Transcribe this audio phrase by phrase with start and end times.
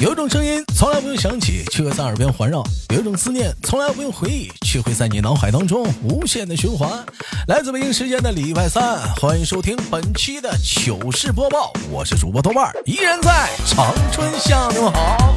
[0.00, 7.04] 有种声音从来不用响起，却会在耳边环绕；有一种思念从来不用回忆，却会在你脑海当中无限的循环。
[7.48, 15.34] 来自北京时间的礼拜三，欢迎收听本期的糗事播报，我是主播豆瓣儿，依然在长春向你们好。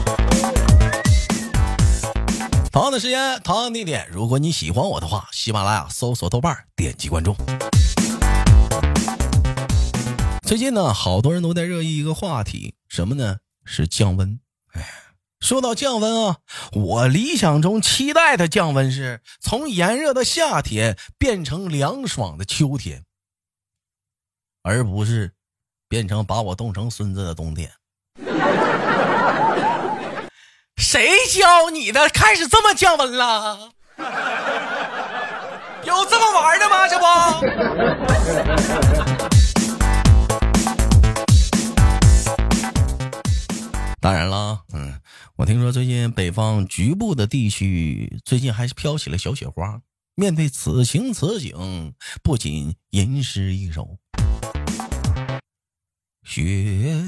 [2.72, 7.36] 同样的时间，同样的地点，如果你喜欢我的话，喜马拉雅搜索豆瓣，点击关注。
[10.48, 13.40] 最近呢，好多人都在热议一个话题，什么呢？
[13.66, 14.40] 是降温。
[14.74, 14.86] 哎，
[15.40, 16.38] 说到降温啊，
[16.74, 23.04] 我理想中期待的降温是从炎热的夏天变成凉爽的秋天，
[24.62, 25.34] 而不是
[25.88, 27.72] 变成把我冻成孙子的冬天。
[30.78, 32.10] 谁教你的？
[32.10, 33.70] 开始这么降温了？
[35.86, 36.88] 有这么玩的吗？
[36.88, 37.06] 这不。
[44.04, 45.00] 当然了，嗯，
[45.38, 49.82] 我听说最近北方局部的地区最近还是飘起了小雪花。
[50.16, 53.98] 面对此情此景，不仅吟诗一首：
[56.26, 57.02] 雪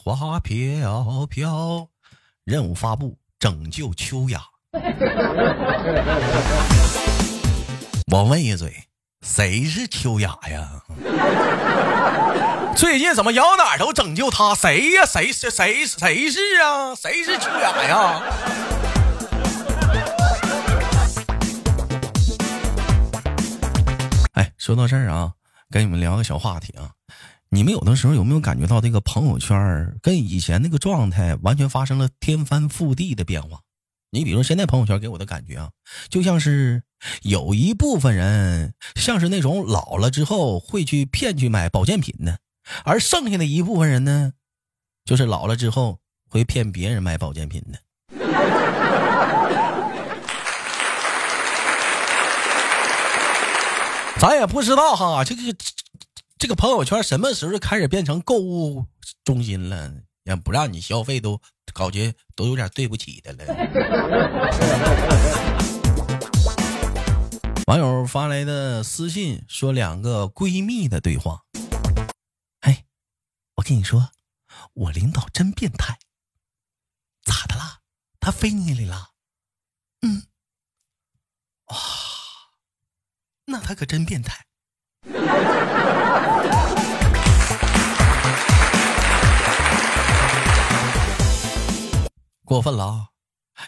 [0.00, 1.88] 花飘飘，
[2.44, 4.40] 任务发布，拯救秋雅。
[8.12, 8.72] 我问一嘴，
[9.22, 10.82] 谁是秋雅呀？
[12.76, 14.54] 最近怎么摇哪儿都拯救他？
[14.54, 15.04] 谁呀？
[15.04, 16.94] 谁是谁谁是啊？
[16.94, 18.22] 谁是秋雅呀？
[24.34, 25.32] 哎，说到这儿啊，
[25.70, 26.90] 跟你们聊个小话题啊。
[27.50, 33.58] 你们有的时候有没有感觉到这个朋友圈跟以前那个状态完全发生了天翻覆地的变化？
[34.10, 35.70] 你比如说现在朋友圈给我的感觉啊，
[36.08, 36.82] 就像是
[37.22, 42.38] 有一部分人像是那种老了之后会去骗去买保健品的。
[42.84, 44.32] 而剩下的一部分人呢，
[45.04, 47.78] 就是老了之后会骗别人买保健品的。
[54.18, 55.42] 咱也不知道哈，这个
[56.38, 58.86] 这个朋友圈什么时候开始变成购物
[59.22, 59.92] 中心了？
[60.28, 61.40] 也不让你消费，都
[61.72, 63.46] 感觉都有点对不起的了。
[67.66, 71.44] 网友发来的私信说，两个闺蜜的对话。
[72.60, 72.84] 哎
[73.54, 74.10] 我跟你说，
[74.74, 75.98] 我领导真变态。
[77.22, 77.78] 咋的啦？
[78.20, 79.12] 他飞你里了？
[80.02, 80.24] 嗯。
[81.68, 81.76] 哇，
[83.46, 84.47] 那他可真变态。
[92.48, 93.08] 过分了啊！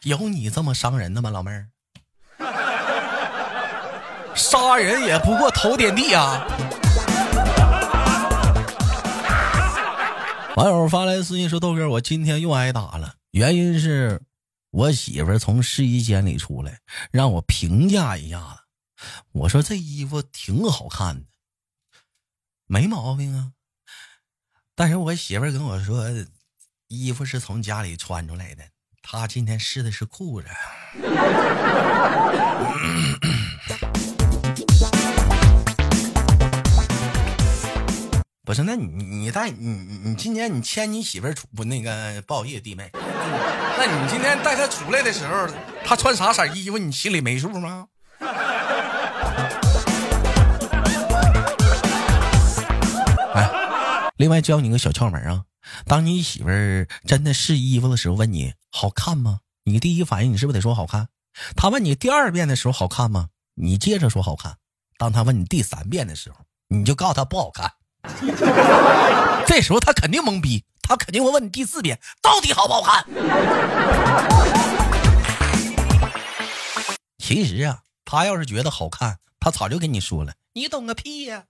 [0.05, 1.69] 有你这么伤人的吗，老妹儿？
[4.35, 6.47] 杀人也不过头点地啊！
[10.57, 14.23] 网友发来私信说：“豆哥，我今天又挨打了，原因是
[14.71, 16.81] 我媳妇从试衣间里出来，
[17.11, 18.61] 让我评价一下子。
[19.33, 21.27] 我说这衣服挺好看的，
[22.65, 23.53] 没毛病啊。
[24.75, 26.07] 但是我媳妇跟我说，
[26.93, 28.65] 衣服是从家里穿出来的，
[29.01, 30.49] 他今天试的是裤子。
[38.45, 39.69] ”不是，那你你带你
[40.03, 45.47] 你今年你牵你媳妇出不那个不好意思弟妹，那你今天带她出来的时候，
[45.84, 47.87] 她穿啥色衣服，你心里没数吗？
[53.33, 53.49] 哎，
[54.17, 55.45] 另外教你个小窍门啊，
[55.87, 59.41] 当你媳妇儿真的试衣服的时候，问你好看吗？
[59.65, 61.09] 你第一反应你是不是得说好看？
[61.57, 63.29] 她问你第二遍的时候好看吗？
[63.55, 64.57] 你接着说好看。
[64.99, 66.39] 当她问你第三遍的时候，
[66.69, 67.73] 你就告诉她不好看。
[69.47, 73.05] 这时候他肯定懵逼，他肯定会问你第四遍，到底好不好看？
[77.19, 80.33] 其实啊，他要是觉得好看，他早就跟你说了。
[80.55, 81.45] 你懂个屁呀！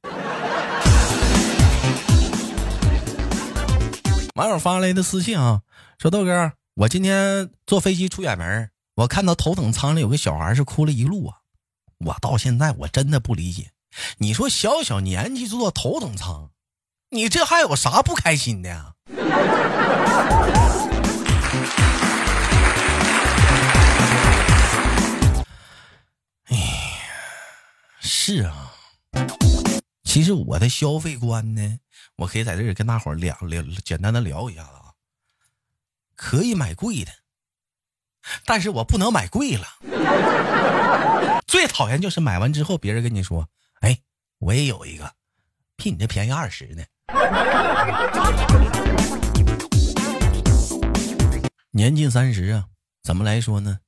[4.41, 5.61] 网友发来的私信啊，
[5.99, 11.41] 说豆哥，我今天坐飞机出远门，我看到头等舱里有个小孩是哭了一路啊，
[11.99, 13.73] 我到现在我真的不理解。
[14.17, 16.49] 你说小小年纪坐头等舱，
[17.11, 18.95] 你这还有啥不开心的呀？
[26.49, 26.57] 哎，
[28.01, 28.73] 是啊。
[30.03, 31.79] 其实我的消费观呢，
[32.17, 34.93] 我可以在这里跟大伙聊聊，简单的聊一下子啊。
[36.17, 37.13] 可以买贵的，
[38.45, 39.67] 但是我不能买贵了。
[41.47, 43.49] 最讨厌就是买完之后，别人跟你说。
[43.81, 43.99] 哎，
[44.39, 45.11] 我也有一个，
[45.77, 46.85] 比你这便宜二十呢。
[51.71, 52.67] 年近三十啊，
[53.03, 53.81] 怎么来说呢？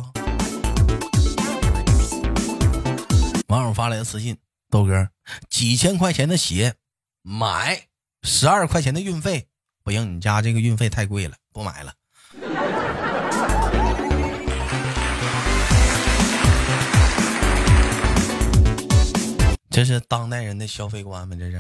[3.47, 4.35] 网友发来的私信，
[4.69, 5.07] 豆哥，
[5.49, 6.73] 几千块钱的鞋
[7.21, 7.83] 买，
[8.23, 9.47] 十二块钱的运费
[9.85, 11.93] 不行，你家这个运费太贵了，不买了。
[19.71, 21.33] 这是当代人的消费观吗？
[21.39, 21.57] 这是。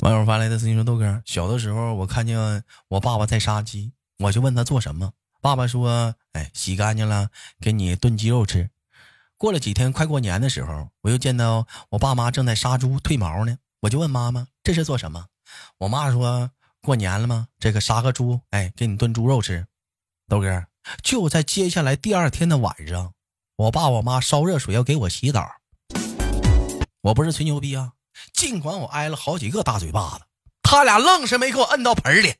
[0.00, 5.12] 网友发来的私信说：“豆哥，小的时候我看见我爸爸在杀鸡，我就问他做什么。
[5.42, 7.28] 爸爸说：‘哎，洗干净了，
[7.60, 8.70] 给你炖鸡肉吃。’
[9.42, 15.26] 过了几天，快过年的时候，我又见到我爸妈正在杀猪褪毛呢，我就问妈妈这是做什么。
[15.78, 17.48] 我妈说：‘过年了吗？
[17.58, 19.66] 这个杀个猪，哎，给你炖猪肉吃。’
[20.30, 20.66] 豆哥，
[21.02, 23.14] 就在接下来第二天的晚上，
[23.56, 25.44] 我爸我妈烧热水要给我洗澡。”
[27.02, 27.94] 我不是吹牛逼啊！
[28.32, 30.24] 尽管我挨了好几个大嘴巴子，
[30.62, 32.36] 他俩愣是没给我摁到盆里，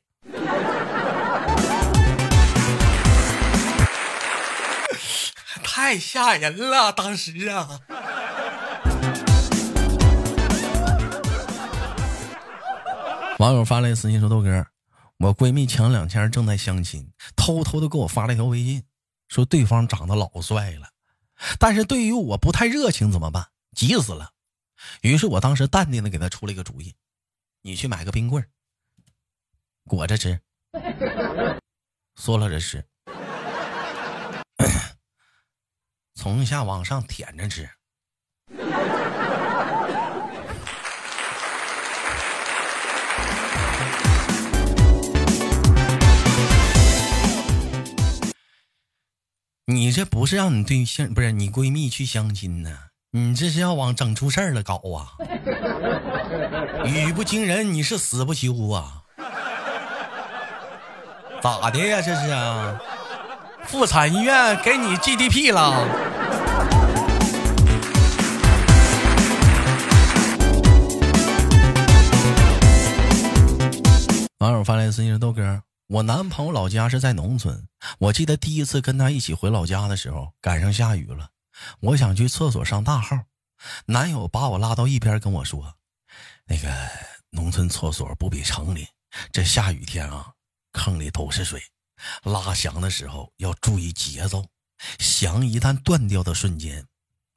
[5.75, 6.91] 太吓人了！
[6.93, 7.79] 当时啊，
[13.39, 14.67] 网友发来私信说：“豆哥，
[15.17, 18.83] 我闺蜜前两天正在相亲，偷偷的给我发了一条微信，
[19.29, 20.89] 说对方长得老帅了，
[21.57, 23.47] 但是对于我不太热情，怎么办？
[23.75, 24.29] 急死了。”
[25.01, 26.93] 于是我当时淡定的给他出了一个主意，
[27.63, 28.45] 你去买个冰棍
[29.85, 30.39] 裹着吃，
[32.15, 32.85] 嗦了着吃，
[36.23, 37.69] 从下往上舔着吃。
[49.65, 52.71] 你这不是让你对象，不是你闺蜜去相亲呢？
[53.11, 55.19] 你这是要往整出事儿了搞啊！
[56.85, 59.03] 语不惊人，你是死不休啊！
[61.41, 62.01] 咋的呀？
[62.01, 62.79] 这是啊？
[63.65, 66.02] 妇产医院给你 GDP 了？
[74.43, 77.65] 网友发来私信：豆哥，我男朋友老家是在农村，
[77.97, 81.29] 我记得第一次跟他一起回老家的时候，赶上下雨了。
[81.79, 83.17] 我想去厕所上大号，
[83.85, 85.75] 男友把我拉到一边跟我说
[86.43, 86.69] ：“那个
[87.29, 88.85] 农村厕所不比城里，
[89.31, 90.33] 这下雨天啊，
[90.73, 91.63] 坑里都是水，
[92.23, 94.45] 拉翔的时候要注意节奏，
[94.99, 96.85] 翔一旦断掉的瞬间，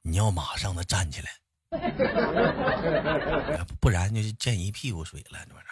[0.01, 1.29] 你要马上的站起来，
[3.79, 5.71] 不然就溅一屁股水了，这玩意儿。”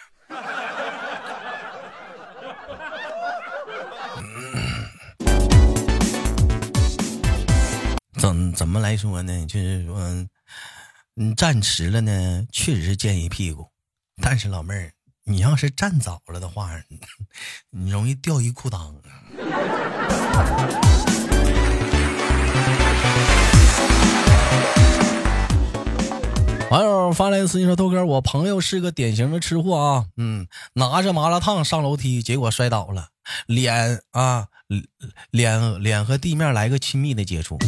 [8.18, 9.46] 怎怎么来说呢？
[9.46, 10.26] 就是说，
[11.14, 13.68] 你站迟了呢，确实是溅一屁股。
[14.22, 14.92] 但是老妹儿，
[15.24, 16.70] 你要是站早了的话，
[17.70, 18.94] 你容易掉一裤裆。
[26.70, 33.10] 网友发来私信说：“豆哥，我朋友是个典型的吃货啊，嗯，拿着麻辣烫上楼梯，结果摔倒了，
[33.46, 34.48] 脸啊，
[35.30, 37.58] 脸脸和地面来个亲密的接触。”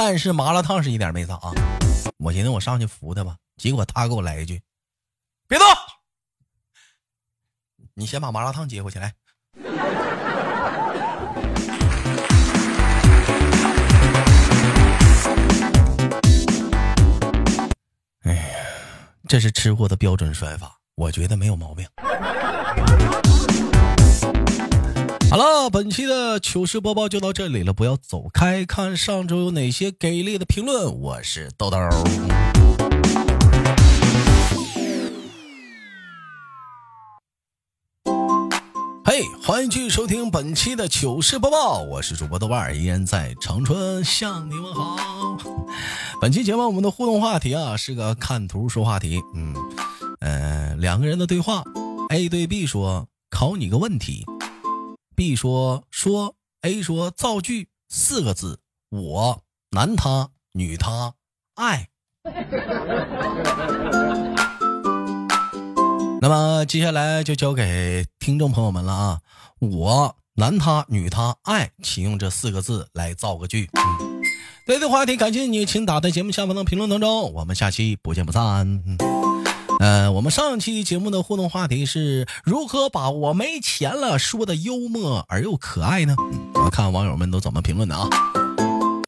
[0.00, 1.50] 但是麻辣烫是一点没撒啊，
[2.18, 4.62] 我寻思我上去扶他吧，结果他给我来一句
[5.48, 5.66] ：“别动，
[7.94, 9.12] 你先把麻辣烫接回去来。”
[18.22, 18.40] 哎呀，
[19.28, 21.84] 这是吃货的标准摔法，我觉得没有毛病。
[25.38, 31.78] 好了本期的糗事播报就到这里了不要走开看上周有哪些给力的评论我是豆豆
[39.04, 44.96] 嘿欢迎继续收听本期的糗事播报我是主播豆瓣儿依然在长春向你们好
[46.20, 49.54] 本期节目我们的互动话题啊是个看图说话题嗯
[50.18, 51.62] 呃两个人的对话。
[52.08, 54.24] A 对 b 说考你个问题。
[55.18, 61.14] ，B 说说 A 说造句四个字，我男他女他
[61.56, 61.88] 爱。
[66.22, 69.20] 那么接下来就交给听众朋友们了啊！
[69.58, 73.68] 我男他女他爱，请用这四个字来造个句。
[74.66, 77.32] 对的话题，感谢你，请打在节目下方的评论当中。
[77.32, 78.84] 我们下期不见不散。
[79.78, 86.16] 呃，我们上期节目的互动话题是如何把我没钱了说的幽默而又可爱呢？
[86.54, 88.08] 我看网友们都怎么评论的啊？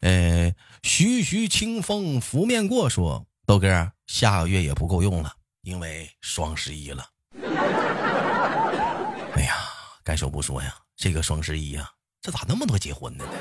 [0.01, 5.33] 呃，徐徐清风拂面过说，豆哥下个月也不够用了。
[5.63, 7.05] 因为双十一了，
[9.35, 9.57] 哎呀，
[10.03, 11.91] 该说不说呀，这个双十一呀，
[12.23, 13.33] 这咋那么多结婚的呢？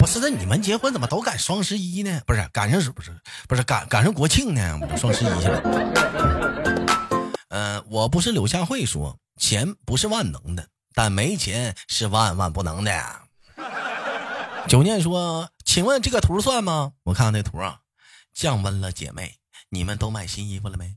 [0.00, 2.22] 不是，那你们结婚怎么都赶双十一呢？
[2.26, 3.14] 不是赶上是不是
[3.46, 4.80] 不是赶赶上国庆呢？
[4.96, 5.60] 双十一去了。
[7.50, 13.20] 嗯，我不是柳下惠说，钱不是万能的，但没钱是万万不能的。
[14.66, 16.92] 九念说，请问这个图算吗？
[17.02, 17.80] 我看看那图啊，
[18.32, 19.36] 降温了，姐妹。
[19.68, 20.96] 你们都买新衣服了没？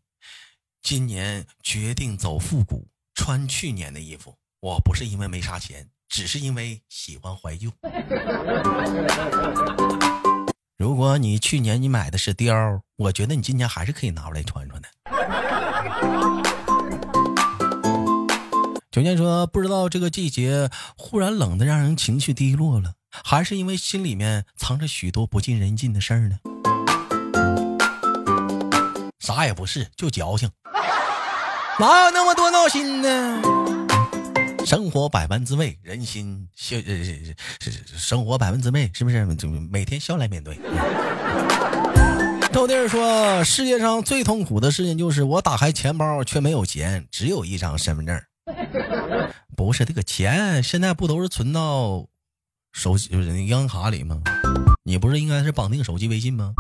[0.82, 4.34] 今年决定走复古，穿去年的衣服。
[4.62, 7.72] 我不是因为没啥钱，只是因为喜欢怀旧。
[10.78, 14.88] 如果你去年你买的是貂，我觉得你今年还是可以拿出来穿穿的。
[18.92, 22.94] 九念说：“不知道这个季节忽然冷的让人情绪低落了，
[23.24, 26.38] 还是因为心里面藏着许多不尽人尽的事儿呢？”
[29.18, 30.52] 啥也不是，就矫情，
[31.80, 33.42] 哪有那么多闹心呢？
[34.66, 36.96] 生活百般滋味，人心笑，呃，
[37.98, 39.36] 生活百般滋味，是不是？
[39.36, 40.58] 就每天笑来面对。
[42.52, 48.22] 豆弟儿说，世界上最痛苦的事情就是我打开钱包却没有钱，只有一张身份证。
[49.56, 52.06] 不是这个钱，现在不都是存到
[52.72, 54.22] 手机银行卡里吗？
[54.84, 56.54] 你不是应该是绑定手机微信吗？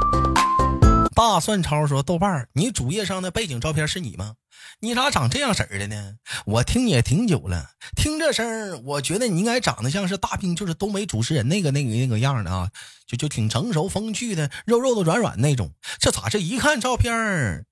[1.13, 4.33] 大蒜超说：“豆瓣儿，你主页上的背景照片是你吗？
[4.79, 6.15] 你咋长这样式儿的呢？
[6.45, 12.69] 我听也挺久了，听这声儿，我觉得你应该长得像是大兵，就是东北主持人那个那个那个样的啊，
[13.05, 15.71] 就就挺成熟风趣的，肉肉的软软那种。
[15.99, 17.65] 这咋这一看照片儿，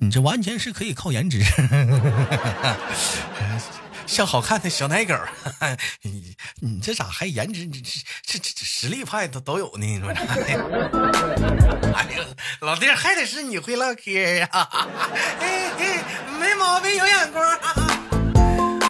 [0.00, 1.42] 你这完全是可以靠颜值。
[4.08, 5.14] ”像好看的小奶狗，
[6.02, 7.68] 你你这咋还颜值？
[7.68, 9.86] 这这这实力派都都有呢？
[9.86, 10.22] 你说啥？
[11.94, 12.24] 哎呀，
[12.62, 14.48] 老弟还得是你会唠嗑呀！
[15.40, 16.02] 哎哎，
[16.40, 17.58] 没毛病，有眼光。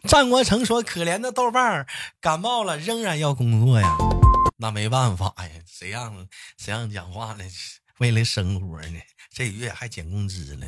[0.09, 1.85] 战国成说：“可怜的豆瓣
[2.21, 3.97] 感冒了，仍然要工作呀。”
[4.57, 7.45] 那没办法呀，谁让谁让讲话呢？
[7.99, 8.99] 为了生活呢。
[9.31, 10.67] 这月还减工资了。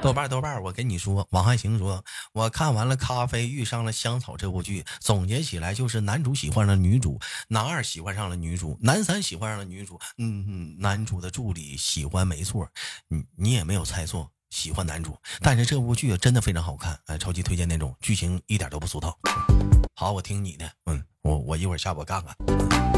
[0.00, 7.18] 豆瓣豆瓣，我跟你说，王汉行说，我看完了《咖啡遇上了香草》这部剧，总结起来就是男主喜欢上了女主，
[7.48, 12.68] 男二喜欢上了女主，男三喜欢上了女主，嗯，男主的助理喜欢没错，
[13.08, 15.16] 你你也没有猜错，喜欢男主。
[15.40, 19.18] 但是这部剧真的非常好看，哎，超级推荐那种，剧情一点都不俗套。
[19.94, 22.93] 好，我听你的，嗯，我我一会儿下播看看。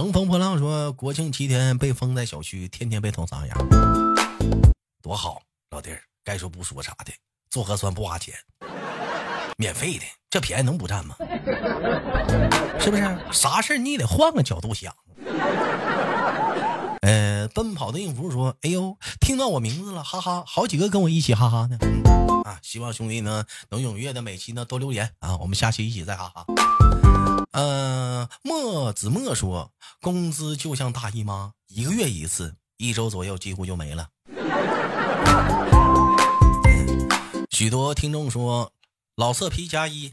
[0.00, 3.54] 乘风破浪说：“国庆七天被封在小区，天天被捅嗓子眼，
[5.02, 5.42] 多好！
[5.72, 7.12] 老弟儿，该说不说啥的，
[7.50, 8.34] 做核酸不花钱，
[9.58, 11.16] 免费的，这便宜能不占吗？
[12.80, 13.18] 是不是？
[13.30, 14.90] 啥事你也得换个角度想。”
[17.02, 21.76] 呃，奔跑的音符说：“哎呦，听到我名字了，哈哈，好几个跟我一起哈哈呢。
[22.46, 26.46] 啊，希望兄弟呢能踊跃的每期呢都留言啊，我们下期一起再哈哈。”
[27.52, 34.06] 嗯，墨子墨说，工资就像大姨妈，一个月一次，一周左右几乎就没了。
[37.50, 38.70] 许多听众说，
[39.16, 40.12] 老色批加一，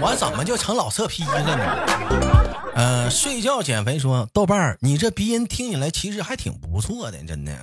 [0.00, 1.54] 我怎么就成老色批了呢？
[2.74, 7.56] 嗯，睡觉减肥说，豆瓣儿，你这鼻音听起来其实还挺不错的，真的。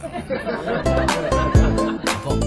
[2.24, 2.38] 不，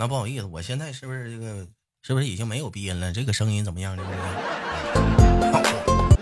[0.00, 1.66] 那不好意思，我现在是不是这个？
[2.02, 3.12] 是不是已经没有鼻音了？
[3.12, 3.96] 这个声音怎么样？
[3.96, 4.08] 这个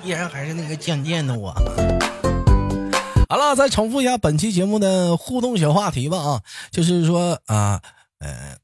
[0.05, 1.55] 依然还是那个贱贱的我。
[3.29, 7.81] 好了，再重复一下本期节目的互动小话题吧啊，就是说啊，
[8.19, 8.59] 呃，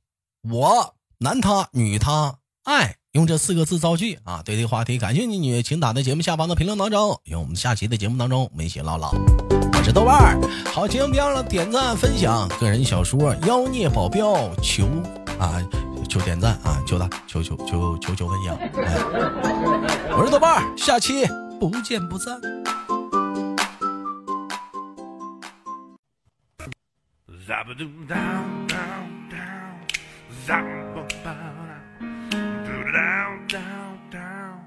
[0.49, 4.43] 我男他女他爱，用这四个字造句啊。
[4.45, 9.13] 对这个话题感兴趣，你请打在节目下方的评论当中，因为我们下期的节目当中我们一起唠唠。
[9.73, 10.39] 我是豆瓣儿，
[10.71, 12.47] 好，节目别忘了点赞分享。
[12.61, 14.27] 个人小说《妖孽保镖》，
[14.63, 14.85] 求
[15.39, 15.61] 啊
[16.11, 18.57] 求点赞啊，求他求求求求求分享。
[18.57, 18.99] 哎、
[20.11, 21.25] 我是豆瓣儿，下期
[21.61, 22.41] 不见不散。
[27.47, 29.87] Zabadoom down, down, down.
[30.49, 31.79] Zabba-ba-ba-da.
[32.67, 34.67] Do-da-down, down, down.